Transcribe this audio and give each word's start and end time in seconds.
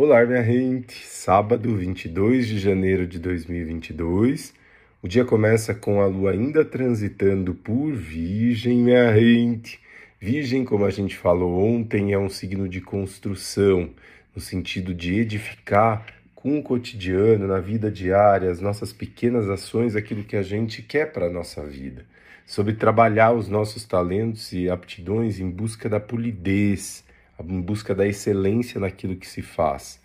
Olá, 0.00 0.24
minha 0.24 0.44
gente! 0.44 1.04
Sábado, 1.04 1.74
22 1.74 2.46
de 2.46 2.60
janeiro 2.60 3.04
de 3.04 3.18
2022. 3.18 4.54
O 5.02 5.08
dia 5.08 5.24
começa 5.24 5.74
com 5.74 6.00
a 6.00 6.06
lua 6.06 6.30
ainda 6.30 6.64
transitando 6.64 7.52
por 7.52 7.92
Virgem, 7.92 8.76
minha 8.76 9.12
gente. 9.18 9.80
Virgem, 10.20 10.64
como 10.64 10.84
a 10.84 10.90
gente 10.90 11.16
falou 11.16 11.60
ontem, 11.60 12.12
é 12.12 12.18
um 12.18 12.28
signo 12.28 12.68
de 12.68 12.80
construção, 12.80 13.90
no 14.32 14.40
sentido 14.40 14.94
de 14.94 15.18
edificar 15.18 16.06
com 16.32 16.60
o 16.60 16.62
cotidiano, 16.62 17.48
na 17.48 17.58
vida 17.58 17.90
diária, 17.90 18.52
as 18.52 18.60
nossas 18.60 18.92
pequenas 18.92 19.50
ações, 19.50 19.96
aquilo 19.96 20.22
que 20.22 20.36
a 20.36 20.42
gente 20.42 20.80
quer 20.80 21.10
para 21.10 21.26
a 21.26 21.32
nossa 21.32 21.66
vida. 21.66 22.06
Sobre 22.46 22.74
trabalhar 22.74 23.32
os 23.32 23.48
nossos 23.48 23.84
talentos 23.84 24.52
e 24.52 24.70
aptidões 24.70 25.40
em 25.40 25.50
busca 25.50 25.88
da 25.88 25.98
polidez 25.98 27.02
em 27.46 27.60
busca 27.60 27.94
da 27.94 28.06
excelência 28.06 28.80
naquilo 28.80 29.16
que 29.16 29.26
se 29.26 29.42
faz. 29.42 30.00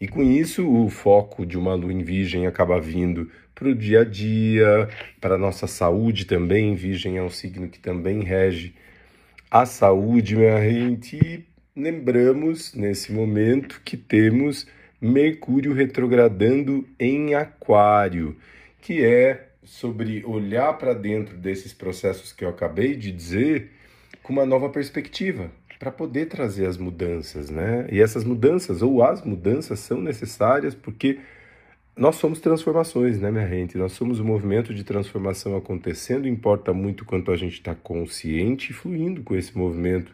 E 0.00 0.06
com 0.06 0.22
isso, 0.22 0.68
o 0.68 0.90
foco 0.90 1.46
de 1.46 1.56
uma 1.56 1.74
lua 1.74 1.92
em 1.92 2.02
virgem 2.02 2.46
acaba 2.46 2.80
vindo 2.80 3.30
para 3.54 3.68
o 3.68 3.74
dia 3.74 4.02
a 4.02 4.04
dia, 4.04 4.88
para 5.20 5.36
a 5.36 5.38
nossa 5.38 5.66
saúde 5.66 6.26
também. 6.26 6.74
Virgem 6.74 7.16
é 7.16 7.22
um 7.22 7.30
signo 7.30 7.68
que 7.68 7.78
também 7.78 8.22
rege 8.22 8.74
a 9.50 9.64
saúde, 9.64 10.36
minha 10.36 10.60
gente. 10.60 11.46
Lembramos 11.74 12.74
nesse 12.74 13.12
momento 13.12 13.80
que 13.84 13.96
temos 13.96 14.66
Mercúrio 15.00 15.72
retrogradando 15.72 16.86
em 16.98 17.34
Aquário, 17.34 18.36
que 18.80 19.04
é 19.04 19.48
sobre 19.62 20.24
olhar 20.24 20.72
para 20.74 20.94
dentro 20.94 21.36
desses 21.36 21.72
processos 21.72 22.32
que 22.32 22.44
eu 22.44 22.48
acabei 22.48 22.94
de 22.94 23.10
dizer 23.12 23.72
com 24.22 24.32
uma 24.32 24.46
nova 24.46 24.68
perspectiva, 24.68 25.50
para 25.78 25.90
poder 25.90 26.26
trazer 26.26 26.66
as 26.66 26.76
mudanças, 26.76 27.50
né? 27.50 27.86
E 27.90 28.00
essas 28.00 28.24
mudanças, 28.24 28.82
ou 28.82 29.02
as 29.02 29.22
mudanças, 29.22 29.78
são 29.80 30.00
necessárias 30.00 30.74
porque 30.74 31.18
nós 31.96 32.16
somos 32.16 32.40
transformações, 32.40 33.18
né, 33.18 33.30
minha 33.30 33.48
gente? 33.48 33.78
Nós 33.78 33.92
somos 33.92 34.20
um 34.20 34.24
movimento 34.24 34.74
de 34.74 34.84
transformação 34.84 35.56
acontecendo, 35.56 36.28
importa 36.28 36.72
muito 36.72 37.04
quanto 37.04 37.30
a 37.30 37.36
gente 37.36 37.54
está 37.54 37.74
consciente 37.74 38.70
e 38.70 38.74
fluindo 38.74 39.22
com 39.22 39.34
esse 39.34 39.56
movimento 39.56 40.12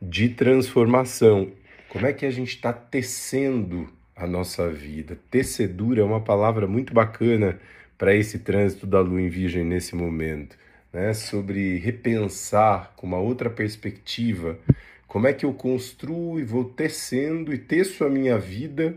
de 0.00 0.28
transformação. 0.30 1.52
Como 1.88 2.06
é 2.06 2.12
que 2.12 2.26
a 2.26 2.30
gente 2.30 2.50
está 2.50 2.72
tecendo 2.72 3.88
a 4.14 4.26
nossa 4.26 4.68
vida? 4.68 5.18
Tecedura 5.30 6.00
é 6.00 6.04
uma 6.04 6.20
palavra 6.20 6.66
muito 6.66 6.92
bacana 6.92 7.58
para 7.96 8.14
esse 8.14 8.40
trânsito 8.40 8.86
da 8.86 9.00
lua 9.00 9.20
em 9.20 9.28
virgem 9.28 9.64
nesse 9.64 9.94
momento 9.94 10.56
né, 10.96 11.12
sobre 11.12 11.76
repensar 11.76 12.94
com 12.96 13.06
uma 13.06 13.18
outra 13.18 13.50
perspectiva 13.50 14.58
como 15.06 15.26
é 15.26 15.32
que 15.34 15.44
eu 15.44 15.52
construo 15.52 16.40
e 16.40 16.42
vou 16.42 16.64
tecendo 16.64 17.52
e 17.52 17.58
teço 17.58 18.02
a 18.02 18.08
minha 18.08 18.38
vida 18.38 18.94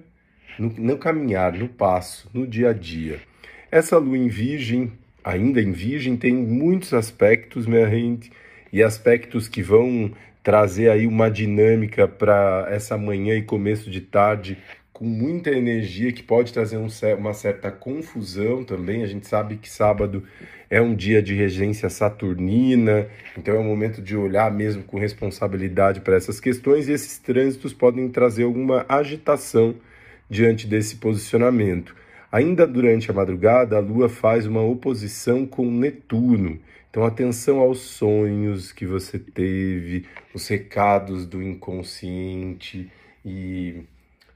no, 0.57 0.69
no 0.69 0.97
caminhar, 0.97 1.51
no 1.51 1.67
passo, 1.67 2.29
no 2.33 2.47
dia 2.47 2.69
a 2.69 2.73
dia. 2.73 3.19
Essa 3.69 3.97
lua 3.97 4.17
em 4.17 4.29
virgem, 4.29 4.93
ainda 5.21 5.61
em 5.61 5.73
virgem, 5.73 6.15
tem 6.15 6.33
muitos 6.33 6.93
aspectos, 6.93 7.67
minha 7.67 7.89
gente, 7.89 8.31
e 8.71 8.81
aspectos 8.81 9.49
que 9.49 9.61
vão 9.61 10.09
trazer 10.49 10.89
aí 10.89 11.05
uma 11.05 11.29
dinâmica 11.29 12.07
para 12.07 12.65
essa 12.71 12.97
manhã 12.97 13.35
e 13.35 13.43
começo 13.43 13.87
de 13.87 14.01
tarde 14.01 14.57
com 14.91 15.05
muita 15.05 15.51
energia 15.51 16.11
que 16.11 16.23
pode 16.23 16.51
trazer 16.51 16.75
um, 16.77 16.87
uma 17.19 17.35
certa 17.35 17.69
confusão 17.69 18.63
também. 18.63 19.03
A 19.03 19.05
gente 19.05 19.27
sabe 19.27 19.57
que 19.57 19.69
sábado 19.69 20.23
é 20.67 20.81
um 20.81 20.95
dia 20.95 21.21
de 21.21 21.35
regência 21.35 21.87
saturnina, 21.87 23.05
então 23.37 23.53
é 23.53 23.59
um 23.59 23.63
momento 23.63 24.01
de 24.01 24.17
olhar 24.17 24.51
mesmo 24.51 24.81
com 24.81 24.97
responsabilidade 24.97 26.01
para 26.01 26.15
essas 26.15 26.39
questões 26.39 26.89
e 26.89 26.93
esses 26.93 27.19
trânsitos 27.19 27.71
podem 27.71 28.09
trazer 28.09 28.41
alguma 28.41 28.87
agitação 28.89 29.75
diante 30.27 30.65
desse 30.65 30.95
posicionamento. 30.95 31.95
Ainda 32.31 32.67
durante 32.67 33.09
a 33.09 33.13
madrugada, 33.13 33.77
a 33.77 33.79
Lua 33.79 34.07
faz 34.07 34.45
uma 34.45 34.61
oposição 34.61 35.45
com 35.45 35.69
Netuno. 35.69 36.59
Então, 36.89 37.03
atenção 37.03 37.59
aos 37.59 37.79
sonhos 37.79 38.71
que 38.71 38.85
você 38.85 39.17
teve, 39.17 40.05
os 40.33 40.47
recados 40.47 41.25
do 41.25 41.41
inconsciente 41.41 42.91
e 43.23 43.83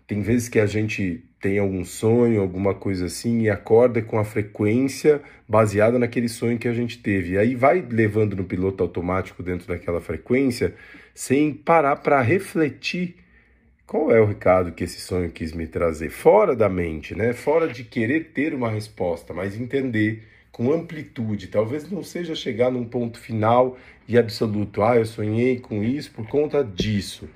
tem 0.05 0.21
vezes 0.21 0.49
que 0.49 0.59
a 0.59 0.65
gente 0.65 1.23
tem 1.39 1.59
algum 1.59 1.83
sonho, 1.83 2.41
alguma 2.41 2.73
coisa 2.73 3.05
assim, 3.05 3.41
e 3.41 3.49
acorda 3.49 4.01
com 4.01 4.17
a 4.17 4.23
frequência 4.23 5.21
baseada 5.47 5.97
naquele 5.97 6.29
sonho 6.29 6.57
que 6.57 6.67
a 6.67 6.73
gente 6.73 6.99
teve. 6.99 7.33
E 7.33 7.37
aí 7.37 7.55
vai 7.55 7.81
levando 7.81 8.35
no 8.35 8.43
piloto 8.43 8.83
automático 8.83 9.41
dentro 9.41 9.67
daquela 9.67 9.99
frequência, 9.99 10.73
sem 11.13 11.53
parar 11.53 11.97
para 11.97 12.21
refletir 12.21 13.15
qual 13.85 14.11
é 14.11 14.19
o 14.19 14.25
recado 14.25 14.71
que 14.71 14.83
esse 14.83 14.99
sonho 14.99 15.29
quis 15.31 15.53
me 15.53 15.67
trazer. 15.67 16.09
Fora 16.09 16.55
da 16.55 16.69
mente, 16.69 17.15
né? 17.15 17.33
Fora 17.33 17.67
de 17.67 17.83
querer 17.83 18.31
ter 18.33 18.53
uma 18.53 18.69
resposta, 18.69 19.33
mas 19.33 19.59
entender 19.59 20.23
com 20.51 20.71
amplitude. 20.71 21.47
Talvez 21.47 21.89
não 21.89 22.03
seja 22.03 22.35
chegar 22.35 22.71
num 22.71 22.85
ponto 22.85 23.19
final 23.19 23.77
e 24.07 24.17
absoluto. 24.17 24.83
Ah, 24.83 24.95
eu 24.95 25.05
sonhei 25.05 25.59
com 25.59 25.83
isso 25.83 26.11
por 26.11 26.27
conta 26.27 26.63
disso. 26.63 27.27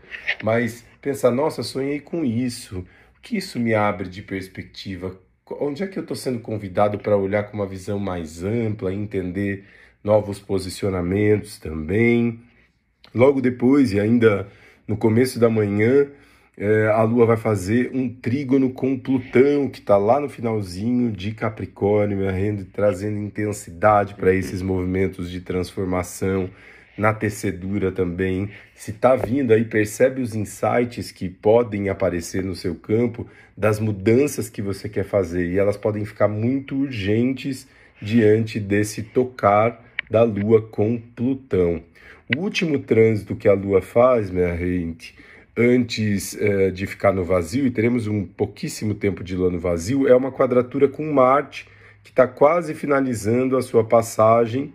Mas 0.44 0.86
pensar, 1.02 1.32
nossa, 1.32 1.64
sonhei 1.64 2.00
com 2.00 2.24
isso. 2.24 2.80
O 3.18 3.22
que 3.22 3.38
isso 3.38 3.60
me 3.60 3.74
abre 3.74 4.08
de 4.08 4.22
perspectiva? 4.22 5.20
Onde 5.50 5.84
é 5.84 5.88
que 5.88 5.98
eu 5.98 6.02
estou 6.02 6.16
sendo 6.16 6.40
convidado 6.40 7.00
para 7.00 7.18
olhar 7.18 7.44
com 7.44 7.58
uma 7.58 7.66
visão 7.66 8.00
mais 8.00 8.44
ampla, 8.44 8.94
entender 8.94 9.66
novos 10.04 10.40
posicionamentos 10.40 11.58
também? 11.58 12.40
Logo 13.16 13.42
depois, 13.42 13.94
e 13.94 14.00
ainda 14.00 14.48
no 14.88 14.96
começo 14.96 15.40
da 15.40 15.50
manhã, 15.50 16.08
é, 16.58 16.88
a 16.88 17.04
Lua 17.04 17.28
vai 17.28 17.38
fazer 17.38 17.92
um 17.94 18.10
trígono 18.10 18.72
com 18.72 18.98
Plutão, 18.98 19.70
que 19.70 19.78
está 19.78 19.96
lá 19.96 20.20
no 20.20 20.28
finalzinho 20.28 21.12
de 21.12 21.32
Capricórnio, 21.32 22.20
trazendo 22.74 23.20
intensidade 23.20 24.16
para 24.16 24.34
esses 24.34 24.64
movimentos 24.64 25.30
de 25.30 25.40
transformação 25.40 26.50
na 26.98 27.14
tecedura 27.14 27.92
também. 27.92 28.50
Se 28.74 28.90
está 28.90 29.16
vindo 29.16 29.54
aí, 29.54 29.66
percebe 29.66 30.20
os 30.20 30.34
insights 30.34 31.12
que 31.12 31.30
podem 31.30 31.90
aparecer 31.90 32.44
no 32.44 32.56
seu 32.56 32.74
campo 32.74 33.28
das 33.56 33.80
mudanças 33.80 34.50
que 34.50 34.62
você 34.62 34.90
quer 34.90 35.06
fazer 35.06 35.46
e 35.48 35.60
elas 35.60 35.78
podem 35.78 36.06
ficar 36.06 36.28
muito 36.28 36.76
urgentes 36.76 37.68
diante 38.02 38.60
desse 38.60 39.04
tocar 39.04 39.84
da 40.10 40.24
Lua 40.24 40.60
com 40.60 41.00
Plutão. 41.16 41.84
O 42.36 42.42
último 42.42 42.80
trânsito 42.80 43.36
que 43.36 43.48
a 43.48 43.54
Lua 43.54 43.82
faz, 43.82 44.32
minha 44.32 44.58
gente, 44.58 45.16
antes 45.58 46.38
eh, 46.40 46.70
de 46.70 46.86
ficar 46.86 47.12
no 47.12 47.24
vazio, 47.24 47.66
e 47.66 47.72
teremos 47.72 48.06
um 48.08 48.24
pouquíssimo 48.26 48.94
tempo 48.94 49.24
de 49.24 49.36
Lua 49.36 49.50
no 49.50 49.60
vazio, 49.60 50.08
é 50.08 50.16
uma 50.16 50.32
quadratura 50.32 50.88
com 50.88 51.12
Marte, 51.12 51.68
que 52.04 52.12
está 52.12 52.28
quase 52.28 52.76
finalizando 52.76 53.58
a 53.58 53.62
sua 53.62 53.84
passagem 53.84 54.72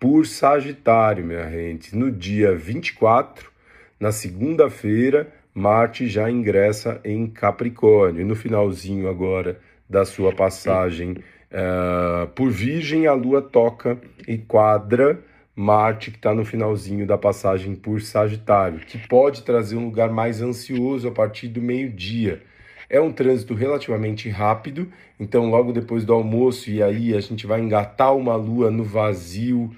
por 0.00 0.26
Sagitário, 0.26 1.24
minha 1.24 1.48
gente. 1.48 1.96
No 1.96 2.10
dia 2.10 2.54
24, 2.54 3.50
na 3.98 4.10
segunda-feira, 4.10 5.32
Marte 5.54 6.08
já 6.08 6.28
ingressa 6.28 7.00
em 7.04 7.26
Capricórnio. 7.28 8.20
E 8.20 8.24
no 8.24 8.34
finalzinho 8.34 9.08
agora 9.08 9.60
da 9.88 10.04
sua 10.04 10.34
passagem 10.34 11.12
uh, 11.12 12.26
por 12.34 12.50
Virgem, 12.50 13.06
a 13.06 13.14
Lua 13.14 13.40
toca 13.40 13.96
e 14.26 14.36
quadra 14.36 15.20
Marte, 15.56 16.10
que 16.10 16.16
está 16.16 16.34
no 16.34 16.44
finalzinho 16.44 17.06
da 17.06 17.16
passagem 17.16 17.74
por 17.74 18.00
Sagitário, 18.00 18.80
que 18.80 18.98
pode 19.06 19.42
trazer 19.42 19.76
um 19.76 19.84
lugar 19.84 20.10
mais 20.10 20.42
ansioso 20.42 21.06
a 21.06 21.12
partir 21.12 21.48
do 21.48 21.62
meio-dia. 21.62 22.42
É 22.90 23.00
um 23.00 23.12
trânsito 23.12 23.54
relativamente 23.54 24.28
rápido, 24.28 24.88
então 25.18 25.48
logo 25.48 25.72
depois 25.72 26.04
do 26.04 26.12
almoço, 26.12 26.70
e 26.70 26.82
aí 26.82 27.14
a 27.14 27.20
gente 27.20 27.46
vai 27.46 27.60
engatar 27.60 28.16
uma 28.16 28.34
lua 28.34 28.70
no 28.70 28.82
vazio, 28.82 29.70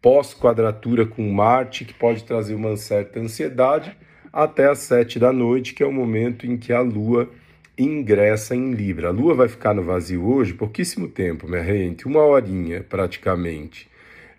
pós-quadratura 0.00 1.06
com 1.06 1.32
Marte, 1.32 1.84
que 1.84 1.94
pode 1.94 2.24
trazer 2.24 2.54
uma 2.54 2.76
certa 2.76 3.20
ansiedade, 3.20 3.96
até 4.32 4.68
às 4.68 4.78
sete 4.78 5.18
da 5.18 5.32
noite, 5.32 5.74
que 5.74 5.82
é 5.82 5.86
o 5.86 5.92
momento 5.92 6.46
em 6.46 6.56
que 6.56 6.72
a 6.72 6.80
Lua 6.80 7.30
ingressa 7.78 8.56
em 8.56 8.72
Libra. 8.72 9.08
A 9.08 9.12
Lua 9.12 9.34
vai 9.34 9.48
ficar 9.48 9.74
no 9.74 9.82
vazio 9.82 10.26
hoje 10.26 10.54
pouquíssimo 10.54 11.06
tempo, 11.06 11.46
minha 11.46 11.62
gente, 11.62 12.06
uma 12.06 12.22
horinha 12.22 12.82
praticamente. 12.82 13.88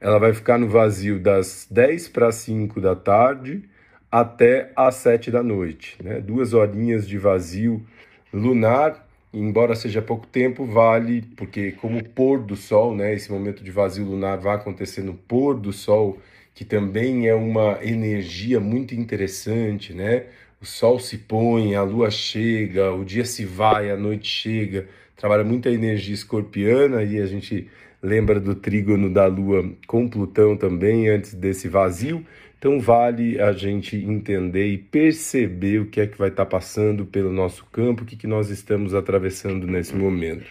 Ela 0.04 0.20
vai 0.20 0.34
ficar 0.34 0.60
no 0.60 0.70
vazio 0.70 1.20
das 1.20 1.68
10 1.72 2.10
para 2.10 2.32
5 2.32 2.80
da 2.80 2.96
tarde 2.96 3.64
até 4.12 4.72
às 4.76 4.96
7 4.96 5.32
da 5.32 5.42
noite, 5.42 5.98
né? 6.04 6.22
Duas 6.22 6.54
horinhas 6.54 7.08
de 7.08 7.18
vazio 7.18 7.84
lunar 8.32 9.04
embora 9.34 9.76
seja 9.76 10.02
pouco 10.02 10.28
tempo, 10.28 10.64
vale, 10.66 11.24
porque 11.36 11.72
como 11.72 12.04
pôr 12.04 12.40
do 12.40 12.56
sol, 12.56 12.96
né, 12.96 13.14
esse 13.16 13.32
momento 13.32 13.64
de 13.64 13.72
vazio 13.72 14.06
lunar 14.06 14.38
vai 14.38 14.56
acontecer 14.56 15.02
no 15.02 15.16
pôr 15.16 15.60
do 15.60 15.74
sol, 15.74 16.20
que 16.54 16.64
também 16.64 17.28
é 17.28 17.34
uma 17.34 17.80
energia 17.82 18.60
muito 18.60 18.94
interessante, 18.94 19.92
né? 19.92 20.26
O 20.62 20.66
sol 20.66 21.00
se 21.00 21.18
põe, 21.18 21.76
a 21.76 21.82
lua 21.82 22.12
chega, 22.12 22.94
o 22.94 23.04
dia 23.04 23.26
se 23.26 23.44
vai, 23.44 23.90
a 23.90 23.98
noite 23.98 24.28
chega, 24.28 24.88
trabalha 25.16 25.44
muita 25.44 25.70
energia 25.72 26.14
escorpiana 26.14 27.04
e 27.04 27.20
a 27.20 27.26
gente 27.26 27.68
lembra 28.04 28.38
do 28.40 28.54
trígono 28.54 29.10
da 29.10 29.26
Lua 29.26 29.64
com 29.88 30.10
Plutão 30.10 30.58
também, 30.58 31.08
antes 31.08 31.34
desse 31.34 31.70
vazio. 31.70 32.24
Então 32.60 32.80
vale 32.80 33.40
a 33.42 33.54
gente 33.54 33.96
entender 33.96 34.68
e 34.68 34.78
perceber 34.78 35.80
o 35.80 35.86
que 35.86 36.02
é 36.02 36.08
que 36.08 36.18
vai 36.18 36.30
estar 36.30 36.46
passando 36.46 37.06
pelo 37.06 37.32
nosso 37.32 37.66
campo, 37.72 38.04
o 38.04 38.06
que, 38.06 38.18
que 38.18 38.28
nós 38.28 38.50
estamos 38.50 38.94
atravessando 38.94 39.66
nesse 39.66 39.96
momento. 39.96 40.46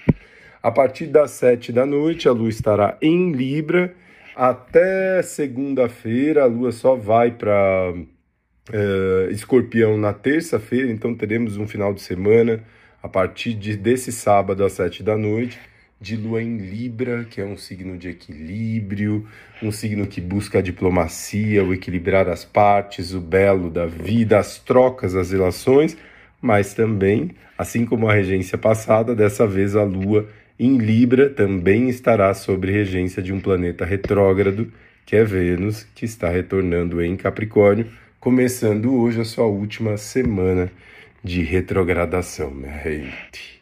A 0.62 0.70
partir 0.70 1.06
das 1.06 1.32
sete 1.32 1.72
da 1.72 1.84
noite, 1.84 2.28
a 2.28 2.32
Lua 2.32 2.48
estará 2.48 2.96
em 3.02 3.32
Libra. 3.32 3.94
Até 4.34 5.20
segunda-feira, 5.22 6.44
a 6.44 6.46
Lua 6.46 6.72
só 6.72 6.94
vai 6.94 7.32
para 7.32 7.92
uh, 7.94 9.30
Escorpião 9.30 9.98
na 9.98 10.12
terça-feira, 10.12 10.90
então 10.90 11.14
teremos 11.14 11.56
um 11.56 11.66
final 11.66 11.92
de 11.92 12.00
semana 12.00 12.62
a 13.02 13.08
partir 13.08 13.54
de, 13.54 13.76
desse 13.76 14.12
sábado 14.12 14.64
às 14.64 14.72
sete 14.72 15.02
da 15.02 15.16
noite 15.16 15.58
de 16.02 16.16
lua 16.16 16.42
em 16.42 16.56
Libra, 16.56 17.24
que 17.30 17.40
é 17.40 17.44
um 17.44 17.56
signo 17.56 17.96
de 17.96 18.08
equilíbrio, 18.08 19.24
um 19.62 19.70
signo 19.70 20.04
que 20.04 20.20
busca 20.20 20.58
a 20.58 20.62
diplomacia, 20.62 21.64
o 21.64 21.72
equilibrar 21.72 22.28
as 22.28 22.44
partes, 22.44 23.14
o 23.14 23.20
belo 23.20 23.70
da 23.70 23.86
vida, 23.86 24.36
as 24.36 24.58
trocas, 24.58 25.14
as 25.14 25.30
relações, 25.30 25.96
mas 26.40 26.74
também, 26.74 27.30
assim 27.56 27.86
como 27.86 28.08
a 28.08 28.12
regência 28.12 28.58
passada, 28.58 29.14
dessa 29.14 29.46
vez 29.46 29.76
a 29.76 29.84
lua 29.84 30.28
em 30.58 30.76
Libra 30.76 31.30
também 31.30 31.88
estará 31.88 32.34
sob 32.34 32.70
regência 32.70 33.22
de 33.22 33.32
um 33.32 33.40
planeta 33.40 33.84
retrógrado, 33.84 34.72
que 35.06 35.14
é 35.14 35.22
Vênus, 35.22 35.86
que 35.94 36.04
está 36.04 36.28
retornando 36.28 37.00
em 37.00 37.16
Capricórnio, 37.16 37.86
começando 38.18 38.92
hoje 38.92 39.20
a 39.20 39.24
sua 39.24 39.46
última 39.46 39.96
semana 39.96 40.68
de 41.22 41.42
retrogradação, 41.42 42.50
minha 42.50 42.76
gente. 42.82 43.61